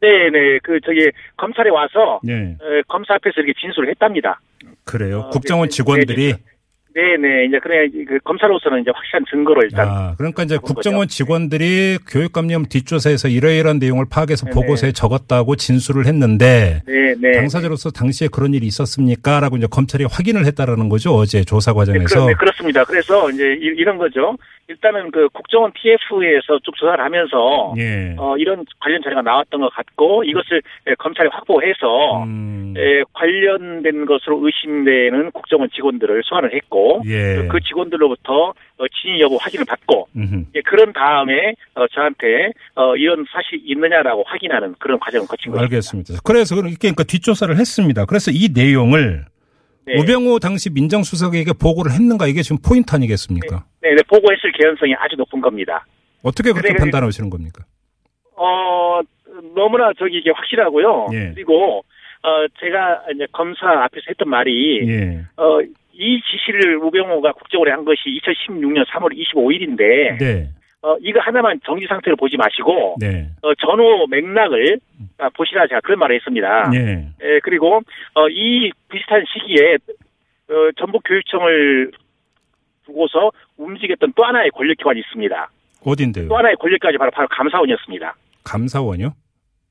[0.00, 2.56] 네, 네, 그 저기 검찰에 와서 네.
[2.62, 4.40] 에, 검사 앞에서 이렇게 진술을 했답니다.
[4.84, 5.20] 그래요.
[5.20, 6.38] 어, 국정원 네, 직원들이 네,
[6.94, 11.10] 네네 이제 그래 그 검사로서는 이제 확실한 증거를 일단 아, 그러니까 이제 국정원 거죠.
[11.10, 14.54] 직원들이 교육감님 뒷조사에서 이러이러한 내용을 파악해서 네네.
[14.54, 19.38] 보고서에 적었다고 진술을 했는데 네네 당사자로서 당시에 그런 일이 있었습니까?
[19.40, 21.12] 라고 이제 검찰이 확인을 했다라는 거죠.
[21.14, 22.14] 어제 조사 네, 과정에서.
[22.20, 22.84] 그렇, 네, 그렇 습니다.
[22.84, 24.36] 그래서 이제 이- 이런 거죠.
[24.68, 28.14] 일단은 그 국정원 TF에서 쭉 조사를 하면서 예.
[28.16, 34.40] 어, 이런 관련 자료가 나왔던 것 같고 이것을 예, 검찰이 확보해서 음, 예, 관련된 것으로
[34.46, 37.48] 의심되는 국정원 직원들을 소환을 했고 예.
[37.50, 40.08] 그 직원들로부터 어, 진위 여부 확인을 받고.
[40.54, 45.62] 예, 그런 다음에 어, 저한테 어, 이런 사실이 있느냐라고 확인하는 그런 과정을 거친 거죠.
[45.62, 46.14] 알겠습니다.
[46.24, 48.04] 그래서 그러니까 그러니까 뒷조사를 했습니다.
[48.04, 49.24] 그래서 이 내용을
[49.86, 49.94] 네.
[49.98, 53.64] 우병우 당시 민정수석에게 보고를 했는가 이게 지금 포인트 아니겠습니까?
[53.82, 55.86] 네, 네, 보고했을 개연성이 아주 높은 겁니다.
[56.22, 57.64] 어떻게 그렇게 그래, 판단하시는 겁니까?
[58.36, 59.00] 어,
[59.54, 61.08] 너무나 저기 이게 확실하고요.
[61.12, 61.32] 예.
[61.34, 61.84] 그리고,
[62.22, 65.24] 어, 제가 이제 검사 앞에서 했던 말이, 예.
[65.36, 65.60] 어,
[65.92, 70.48] 이 지시를 우병우가 국정원에 한 것이 2016년 3월 25일인데, 네.
[70.82, 73.28] 어, 이거 하나만 정지 상태로 보지 마시고, 네.
[73.42, 74.78] 어, 전후 맥락을
[75.18, 76.70] 아, 보시라 제가 그런 말을 했습니다.
[76.74, 77.08] 예.
[77.22, 77.80] 예, 그리고,
[78.14, 79.74] 어, 이 비슷한 시기에,
[80.48, 81.90] 어, 전북교육청을
[82.86, 85.50] 두고서 움직였던 또 하나의 권력기관이 있습니다.
[85.84, 86.28] 어딘데요?
[86.28, 88.14] 또 하나의 권력기관이 바로, 바로 감사원이었습니다.
[88.44, 89.12] 감사원이요?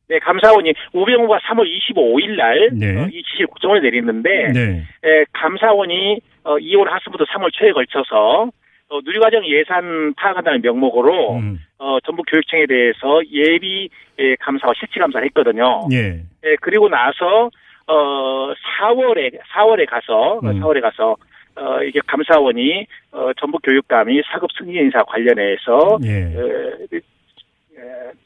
[0.10, 3.00] 네, 감사원이 우병우가 3월 25일 날 네.
[3.00, 4.84] 어, 이 지시를 국정원에 내렸는데 네.
[5.04, 8.50] 에, 감사원이 어, 2월 하순부터 3월 초에 걸쳐서
[8.90, 11.60] 어, 누리과정 예산 파악한다는 명목으로 음.
[11.78, 15.88] 어, 전북 교육청에 대해서 예비 에, 감사와 실질 감사를 했거든요.
[15.92, 16.24] 예.
[16.44, 17.52] 에, 그리고 나서
[17.86, 20.60] 어, 4월에 4월에 가서 음.
[20.60, 21.16] 4월에 가서
[21.56, 26.10] 어, 이게 감사원이 어, 전북 교육감이 사급 승진 인사 관련해서 예.
[26.10, 27.00] 에, 에,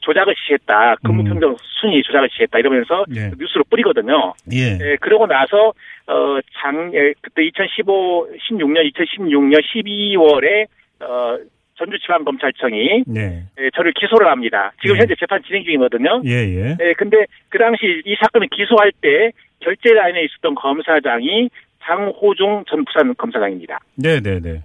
[0.00, 0.96] 조작을 지시했다.
[1.04, 2.58] 근무평등 순위 조작을 지시했다.
[2.58, 3.30] 이러면서 예.
[3.38, 4.34] 뉴스로 뿌리거든요.
[4.52, 4.78] 예.
[4.80, 5.72] 예, 그러고 나서
[6.06, 10.66] 어, 장 예, 그때 2015 16년 2016년 12월에
[11.00, 11.38] 어,
[11.76, 13.44] 전주지방검찰청이 네.
[13.58, 14.72] 예, 저를 기소를 합니다.
[14.80, 15.00] 지금 예.
[15.00, 16.22] 현재 재판 진행 중이거든요.
[16.24, 16.76] 예, 예.
[16.80, 21.48] 예, 근데 그 당시 이 사건을 기소할 때 결재 라인에 있었던 검사장이
[21.82, 23.80] 장호중 전 부산 검사장입니다.
[23.96, 24.62] 네, 네, 네.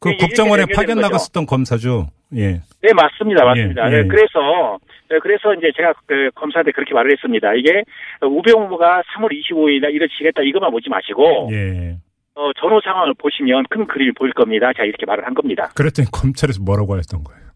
[0.00, 1.00] 그 예, 이렇게 국정원에 연결된 파견.
[1.00, 2.08] 나갔었던 검사죠.
[2.36, 2.60] 예.
[2.82, 3.44] 네, 맞습니다.
[3.44, 3.90] 맞습니다.
[3.90, 4.02] 예, 예.
[4.02, 4.78] 네, 그래서,
[5.10, 7.54] 네, 그래서 이제 제가 그 검사한테 그렇게 말을 했습니다.
[7.54, 7.82] 이게
[8.22, 11.96] 우병우가 3월 25일날 이를 지겠다 이것만 보지 마시고, 예.
[12.34, 14.72] 어, 전후 상황을 보시면 큰 그림을 보일 겁니다.
[14.72, 15.70] 제가 이렇게 말을 한 겁니다.
[15.74, 17.47] 그랬더니 검찰에서 뭐라고 하셨던 거예요?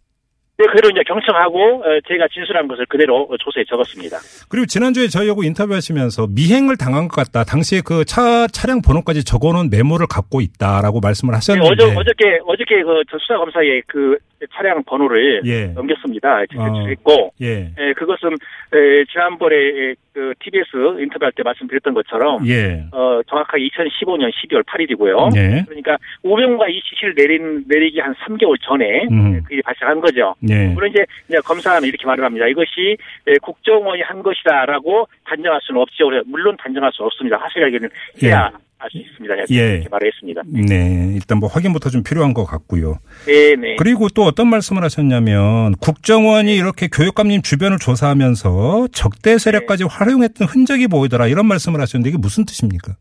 [0.59, 4.19] 네, 그대로 이제 경청하고, 어, 제가 진술한 것을 그대로 어, 조서에 적었습니다.
[4.51, 7.43] 그리고 지난주에 저희하고 인터뷰하시면서 미행을 당한 것 같다.
[7.45, 11.73] 당시에 그 차 차량 번호까지 적어놓은 메모를 갖고 있다라고 말씀을 네, 하셨는데.
[11.73, 14.19] 어저, 어저께, 어저께 그 수사 검사의 그
[14.55, 15.67] 차량 번호를 예.
[15.67, 16.43] 넘겼습니다.
[16.43, 16.47] 어.
[16.51, 17.73] 제출했고, 예.
[17.79, 18.31] 예, 그것은,
[18.75, 22.85] 에, 지난번에 그 TBS 인터뷰할 때 말씀드렸던 것처럼, 예.
[22.93, 25.37] 어, 정확하게 2015년 12월 8일이고요.
[25.37, 25.65] 예.
[25.67, 29.43] 그러니까 우병우가 이 지시를 내린 내리기 한 3개월 전에 음.
[29.43, 30.35] 그게 발생한 거죠.
[30.49, 30.69] 예.
[30.69, 32.47] 물론 이제, 이제 검사는 이렇게 말을 합니다.
[32.47, 32.97] 이것이
[33.27, 36.11] 예, 국정원이 한 것이다라고 단정할 수는 없죠.
[36.27, 37.39] 물론 단정할 수 없습니다.
[37.39, 37.89] 확실하게는
[38.23, 38.51] 해야
[38.83, 39.35] 알 수 있습니다.
[39.51, 39.75] 예.
[39.75, 40.43] 이렇게 말을 했습니다.
[40.47, 41.13] 네.
[41.15, 42.99] 일단 뭐 확인부터 좀 필요한 것 같고요.
[43.27, 43.77] 네, 네.
[43.77, 51.29] 그리고 또 어떤 말씀을 하셨냐면 국정원이 이렇게 교육감님 주변을 조사하면서 적대 세력까지 활용했던 흔적이 보이더라
[51.29, 52.95] 이런 말씀을 하셨는데 이게 무슨 뜻입니까?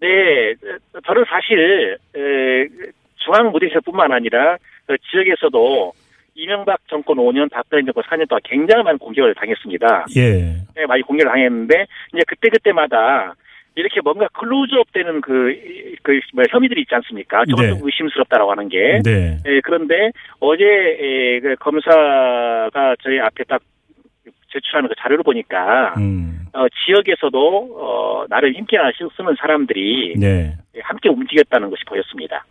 [0.00, 0.54] 네,
[1.04, 2.68] 저는 사실 에,
[3.16, 5.92] 중앙 무대에서뿐만 아니라 그 지역에서도
[6.36, 10.06] 이명박 정권 5년, 박근혜 정권 4년 동안 굉장히 많은 공격을 당했습니다.
[10.16, 10.30] 예.
[10.76, 13.34] 네, 많이 공격을 당했는데 이제 그때 그때마다
[13.78, 17.44] 이렇게 뭔가 클로즈업 되는 그, 이- 그, 뭐, 혐의들이 있지 않습니까?
[17.48, 17.70] 저건 네.
[17.70, 19.00] 좀 의심스럽다라고 하는 게.
[19.04, 19.38] 네.
[19.46, 20.10] 예, 그런데
[20.40, 23.62] 어제, 예, 그 검사가 저희 앞에 딱
[24.52, 26.46] 제출하는 그 자료를 보니까, 음.
[26.54, 30.54] 어, 지역에서도, 어, 나를 힘께나 쓰는 사람들이 네.
[30.76, 32.44] 예, 함께 움직였다는 것이 보였습니다.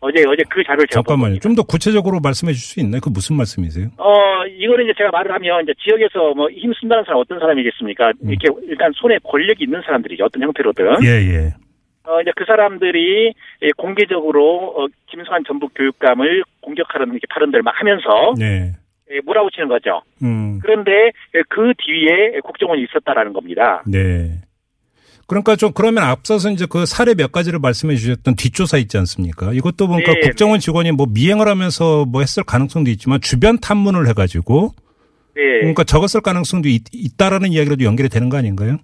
[0.00, 1.38] 어제, 어제 그 자료를 제가 잠깐만요.
[1.40, 3.00] 좀 더 구체적으로 말씀해 주실 수 있나요?
[3.02, 3.88] 그 무슨 말씀이세요?
[3.98, 8.12] 어, 이거는 이제 제가 말을 하면, 이제 지역에서 뭐 힘 쓴다는 사람 어떤 사람이겠습니까?
[8.22, 10.24] 이렇게 일단 손에 권력이 있는 사람들이죠.
[10.24, 10.86] 어떤 형태로든.
[10.86, 11.04] 음.
[11.04, 11.54] 예, 예.
[12.04, 13.32] 어, 이제 그 사람들이
[13.62, 18.72] 예, 공개적으로, 어, 김수환 전북 교육감을 공격하는 이렇게 발언들을 막 하면서, 네.
[19.12, 20.00] 예, 몰아붙이는 거죠.
[20.22, 20.60] 음.
[20.62, 20.92] 그런데
[21.34, 23.82] 예, 그 뒤에 국정원이 있었다라는 겁니다.
[23.86, 24.30] 네.
[25.30, 29.52] 그러니까 좀 그러면 앞서서 이제 그 사례 몇 가지를 말씀해 주셨던 뒷조사 있지 않습니까?
[29.52, 34.70] 이것도 보니까 네, 국정원 직원이 뭐 미행을 하면서 뭐 했을 가능성도 있지만 주변 탐문을 해가지고
[35.36, 35.60] 네.
[35.60, 38.78] 그러니까 적었을 가능성도 있, 있다라는 이야기로도 연결이 되는 거 아닌가요?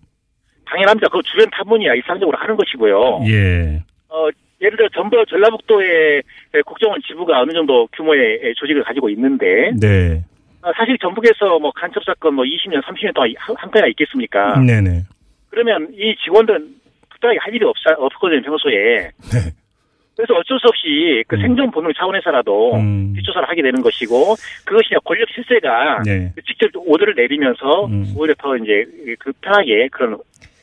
[0.67, 1.09] 당연합니다.
[1.09, 3.25] 그 주변 탐문이야 일상적으로 하는 것이고요.
[3.27, 3.83] 예.
[4.09, 4.29] 어,
[4.61, 6.23] 예를 들어 전북 전라북도의
[6.55, 10.23] 예, 국정원 지부가 어느 정도 규모의 예, 조직을 가지고 있는데 네.
[10.63, 14.61] 어, 사실 전북에서 뭐 간첩 사건 뭐 20년, 30년 동안 한, 한 건이나 있겠습니까?
[14.61, 15.16] 네네.
[15.57, 16.69] 그러면 이 직원들은
[17.13, 19.11] 특별하게 할 일이 없, 없거든요, 평소에.
[19.33, 19.53] 네.
[20.15, 21.41] 그래서 어쩔 수 없이 그 음.
[21.41, 23.15] 생존 본능 차원에서라도 음.
[23.17, 26.33] 뒷조사를 하게 되는 것이고 그것이 권력 실세가 네.
[26.47, 28.13] 직접 오더를 내리면서 음.
[28.17, 28.85] 오히려 더 이제
[29.19, 30.19] 그 편하게 그런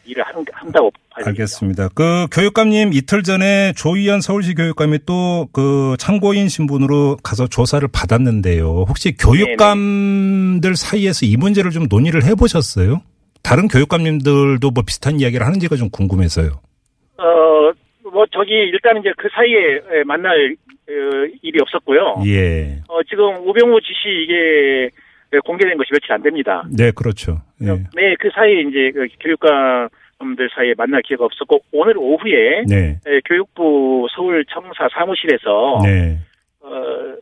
[0.06, 1.25] 일을 한, 한다고 봐야.
[1.27, 1.89] 알겠습니다.
[1.95, 8.86] 그 교육감님 이틀 전에 조희연 서울시 교육감이 또 그 참고인 신분으로 가서 조사를 받았는데요.
[8.88, 13.01] 혹시 교육감들 사이에서 이 문제를 좀 논의를 해보셨어요?
[13.43, 16.62] 다른 교육감님들도 뭐 비슷한 이야기를 하는지가 좀 궁금해서요.
[17.17, 17.23] 어,
[18.12, 20.56] 뭐 저기 일단 이제 그 사이에 에, 만날
[20.89, 20.91] 어,
[21.41, 22.23] 일이 없었고요.
[22.25, 22.82] 예.
[22.88, 24.89] 어, 지금 우병우 지시 이게
[25.45, 26.63] 공개된 것이 며칠 안 됩니다.
[26.71, 27.41] 네, 그렇죠.
[27.62, 27.67] 예.
[27.95, 32.99] 네, 그 사이에 이제 그 교육감들 사이에 만날 기회가 없었고 오늘 오후에 네.
[33.06, 36.17] 에, 교육부 서울 청사 사무실에서 네.
[36.62, 37.15] 어,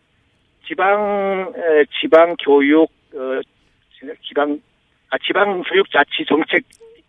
[0.67, 3.41] 지방 에, 지방 교육 어,
[4.27, 4.70] 지방 아
[5.19, 6.63] 지방 교육 자치 정책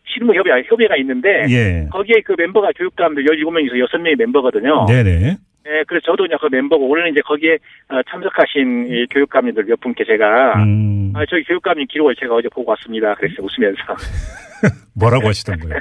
[0.04, 1.86] 실무 협의 협의가 있는데 예.
[1.90, 4.86] 거기에 그 멤버가 교육감들 17명에서 6명이 멤버거든요.
[4.86, 5.36] 네네.
[5.64, 7.54] 예, 그래서 저도 이제 그 멤버고 오늘 이제 거기에
[7.88, 12.70] 어, 참석하신 이 교육감님들 몇 분께 제가 음, 아, 저희 교육감님 기록을 제가 어제 보고
[12.72, 13.14] 왔습니다.
[13.14, 13.80] 그래서 웃으면서
[14.98, 15.78] 뭐라고 하시던가요?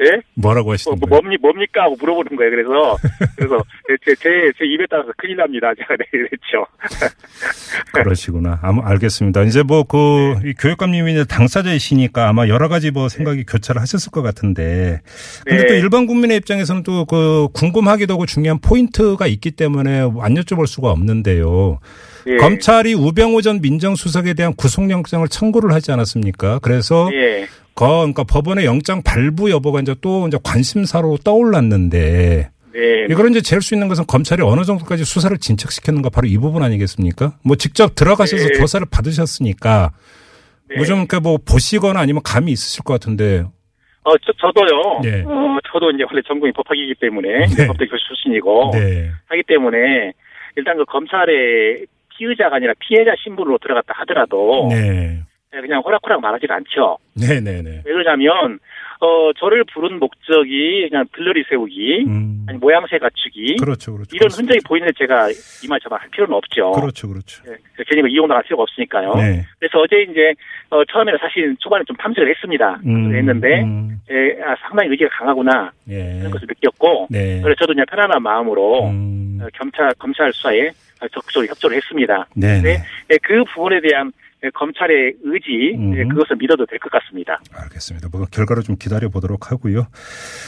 [0.00, 0.22] 예?
[0.34, 1.08] 뭐라고 뭐, 하시던가요?
[1.08, 1.82] 뭐 뭡니, 뭡니까?
[1.82, 2.50] 하고 물어보는 거예요.
[2.50, 2.96] 그래서,
[3.36, 3.62] 그래서,
[4.06, 5.72] 제, 제, 제 입에 따라서 큰일 납니다.
[5.76, 6.66] 제가 그랬죠.
[7.92, 8.58] 그러시구나.
[8.62, 9.42] 아무 알겠습니다.
[9.42, 15.00] 이제 뭐그 교육감님이 이제 당사자이시니까 아마 여러 가지 뭐 생각이 교차를 하셨을 것 같은데.
[15.44, 15.66] 근데 네.
[15.66, 20.90] 또 일반 국민의 입장에서는 또 그 궁금하기도 하고 중요한 포인트가 있기 때문에 안 여쭤볼 수가
[20.90, 21.80] 없는데요.
[22.26, 22.36] 예.
[22.36, 26.58] 검찰이 우병우 전 민정수석에 대한 구속영장을 청구를 하지 않았습니까?
[26.60, 27.46] 그래서 예.
[27.74, 33.06] 거, 그러니까 법원의 영장 발부 여부가 이제 또 이제 관심사로 떠올랐는데 네.
[33.10, 37.38] 이걸 이제 재울 수 있는 것은 검찰이 어느 정도까지 수사를 진척시켰는가 바로 이 부분 아니겠습니까?
[37.42, 38.52] 뭐 직접 들어가셔서 네.
[38.58, 39.92] 조사를 받으셨으니까
[40.76, 43.44] 뭐좀 이렇게 뭐 보시거나 아니면 감이 있으실 것 같은데.
[44.02, 45.00] 어, 저, 저도요.
[45.02, 45.22] 네.
[45.26, 47.66] 어, 저도 이제 원래 전공이 법학이기 때문에, 네.
[47.66, 49.10] 법대 교수 출신이고, 네.
[49.26, 50.12] 하기 때문에,
[50.56, 51.84] 일단 그 검찰에
[52.20, 55.22] 피의자가 아니라 피해자 신분으로 들어갔다 하더라도, 네.
[55.50, 56.98] 그냥 호락호락 말하지 않죠.
[57.16, 57.82] 네네네.
[57.84, 58.60] 왜 그러냐면,
[59.00, 62.46] 어, 저를 부른 목적이 그냥 들러리 세우기, 음.
[62.46, 64.10] 아니 모양새 갖추기, 그렇죠, 그렇죠.
[64.14, 64.52] 이런 그렇습니다.
[64.52, 65.28] 흔적이 보이는데 제가
[65.64, 66.72] 이말저말 할 필요는 없죠.
[66.72, 67.42] 그렇죠, 그렇죠.
[67.46, 69.14] 예, 그래서 괜히 뭐 이용 나갈 필요가 없으니까요.
[69.14, 69.46] 네.
[69.58, 70.34] 그래서 어제 이제
[70.68, 72.78] 어, 처음에는 사실 초반에 좀 탐색을 했습니다.
[72.84, 73.98] 음, 했는데 음.
[74.10, 76.18] 예, 아, 상당히 의지가 강하구나 예.
[76.18, 77.40] 하는 것을 느꼈고 네.
[77.42, 79.40] 그래서 저도 그냥 편안한 마음으로 음.
[79.42, 80.70] 어, 검찰 검찰 수사에
[81.08, 82.26] 적극적으로 협조를 했습니다.
[82.34, 82.60] 네.
[82.60, 84.12] 네, 예, 그 부분에 대한 예,
[84.54, 85.94] 검찰의 의지 음.
[85.96, 87.38] 예, 그것을 믿어도 될 것 같습니다.
[87.52, 88.08] 알겠습니다.
[88.10, 89.86] 뭐 결과를 좀 기다려 보도록 하고요.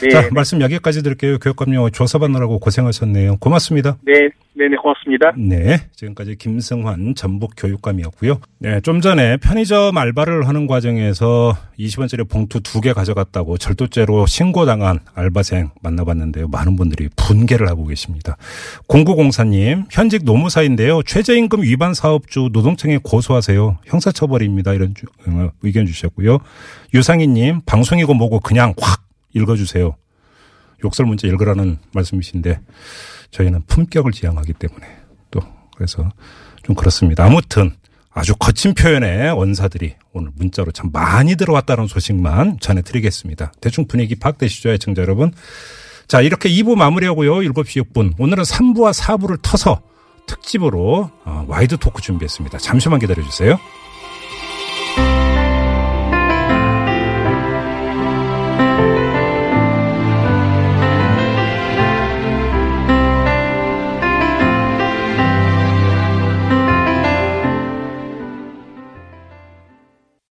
[0.01, 1.37] 네, 자, 말씀 여기까지 드릴게요.
[1.39, 3.37] 교육감님 조사 받느라고 고생하셨네요.
[3.37, 3.97] 고맙습니다.
[4.03, 5.31] 네, 네, 네, 고맙습니다.
[5.37, 5.77] 네.
[5.95, 8.39] 지금까지 김승환 전북 교육감이었고요.
[8.59, 8.81] 네.
[8.81, 16.47] 좀 전에 편의점 알바를 하는 과정에서 20원짜리 봉투 두 개 가져갔다고 절도죄로 신고당한 알바생 만나봤는데요.
[16.49, 18.35] 많은 분들이 분개를 하고 계십니다.
[18.89, 21.01] 0904님, 현직 노무사인데요.
[21.03, 23.77] 최저임금 위반 사업주 노동청에 고소하세요.
[23.85, 24.73] 형사처벌입니다.
[24.73, 26.39] 이런 주- 어, 의견 주셨고요.
[26.93, 29.95] 유상희님, 방송이고 뭐고 그냥 확 읽어주세요.
[30.83, 32.59] 욕설 문자 읽으라는 말씀이신데
[33.31, 34.85] 저희는 품격을 지향하기 때문에
[35.31, 35.39] 또
[35.75, 36.11] 그래서
[36.63, 37.25] 좀 그렇습니다.
[37.25, 37.71] 아무튼
[38.11, 43.53] 아주 거친 표현의 원사들이 오늘 문자로 참 많이 들어왔다는 소식만 전해드리겠습니다.
[43.59, 45.31] 대충 분위기 파악되시죠, 애청자 여러분?
[46.07, 47.37] 자, 이렇게 2부 마무리하고요.
[47.37, 48.13] 7시 6분.
[48.19, 49.81] 오늘은 3부와 4부를 터서
[50.25, 52.57] 특집으로 어, wide talk 준비했습니다.
[52.57, 53.59] 잠시만 기다려주세요.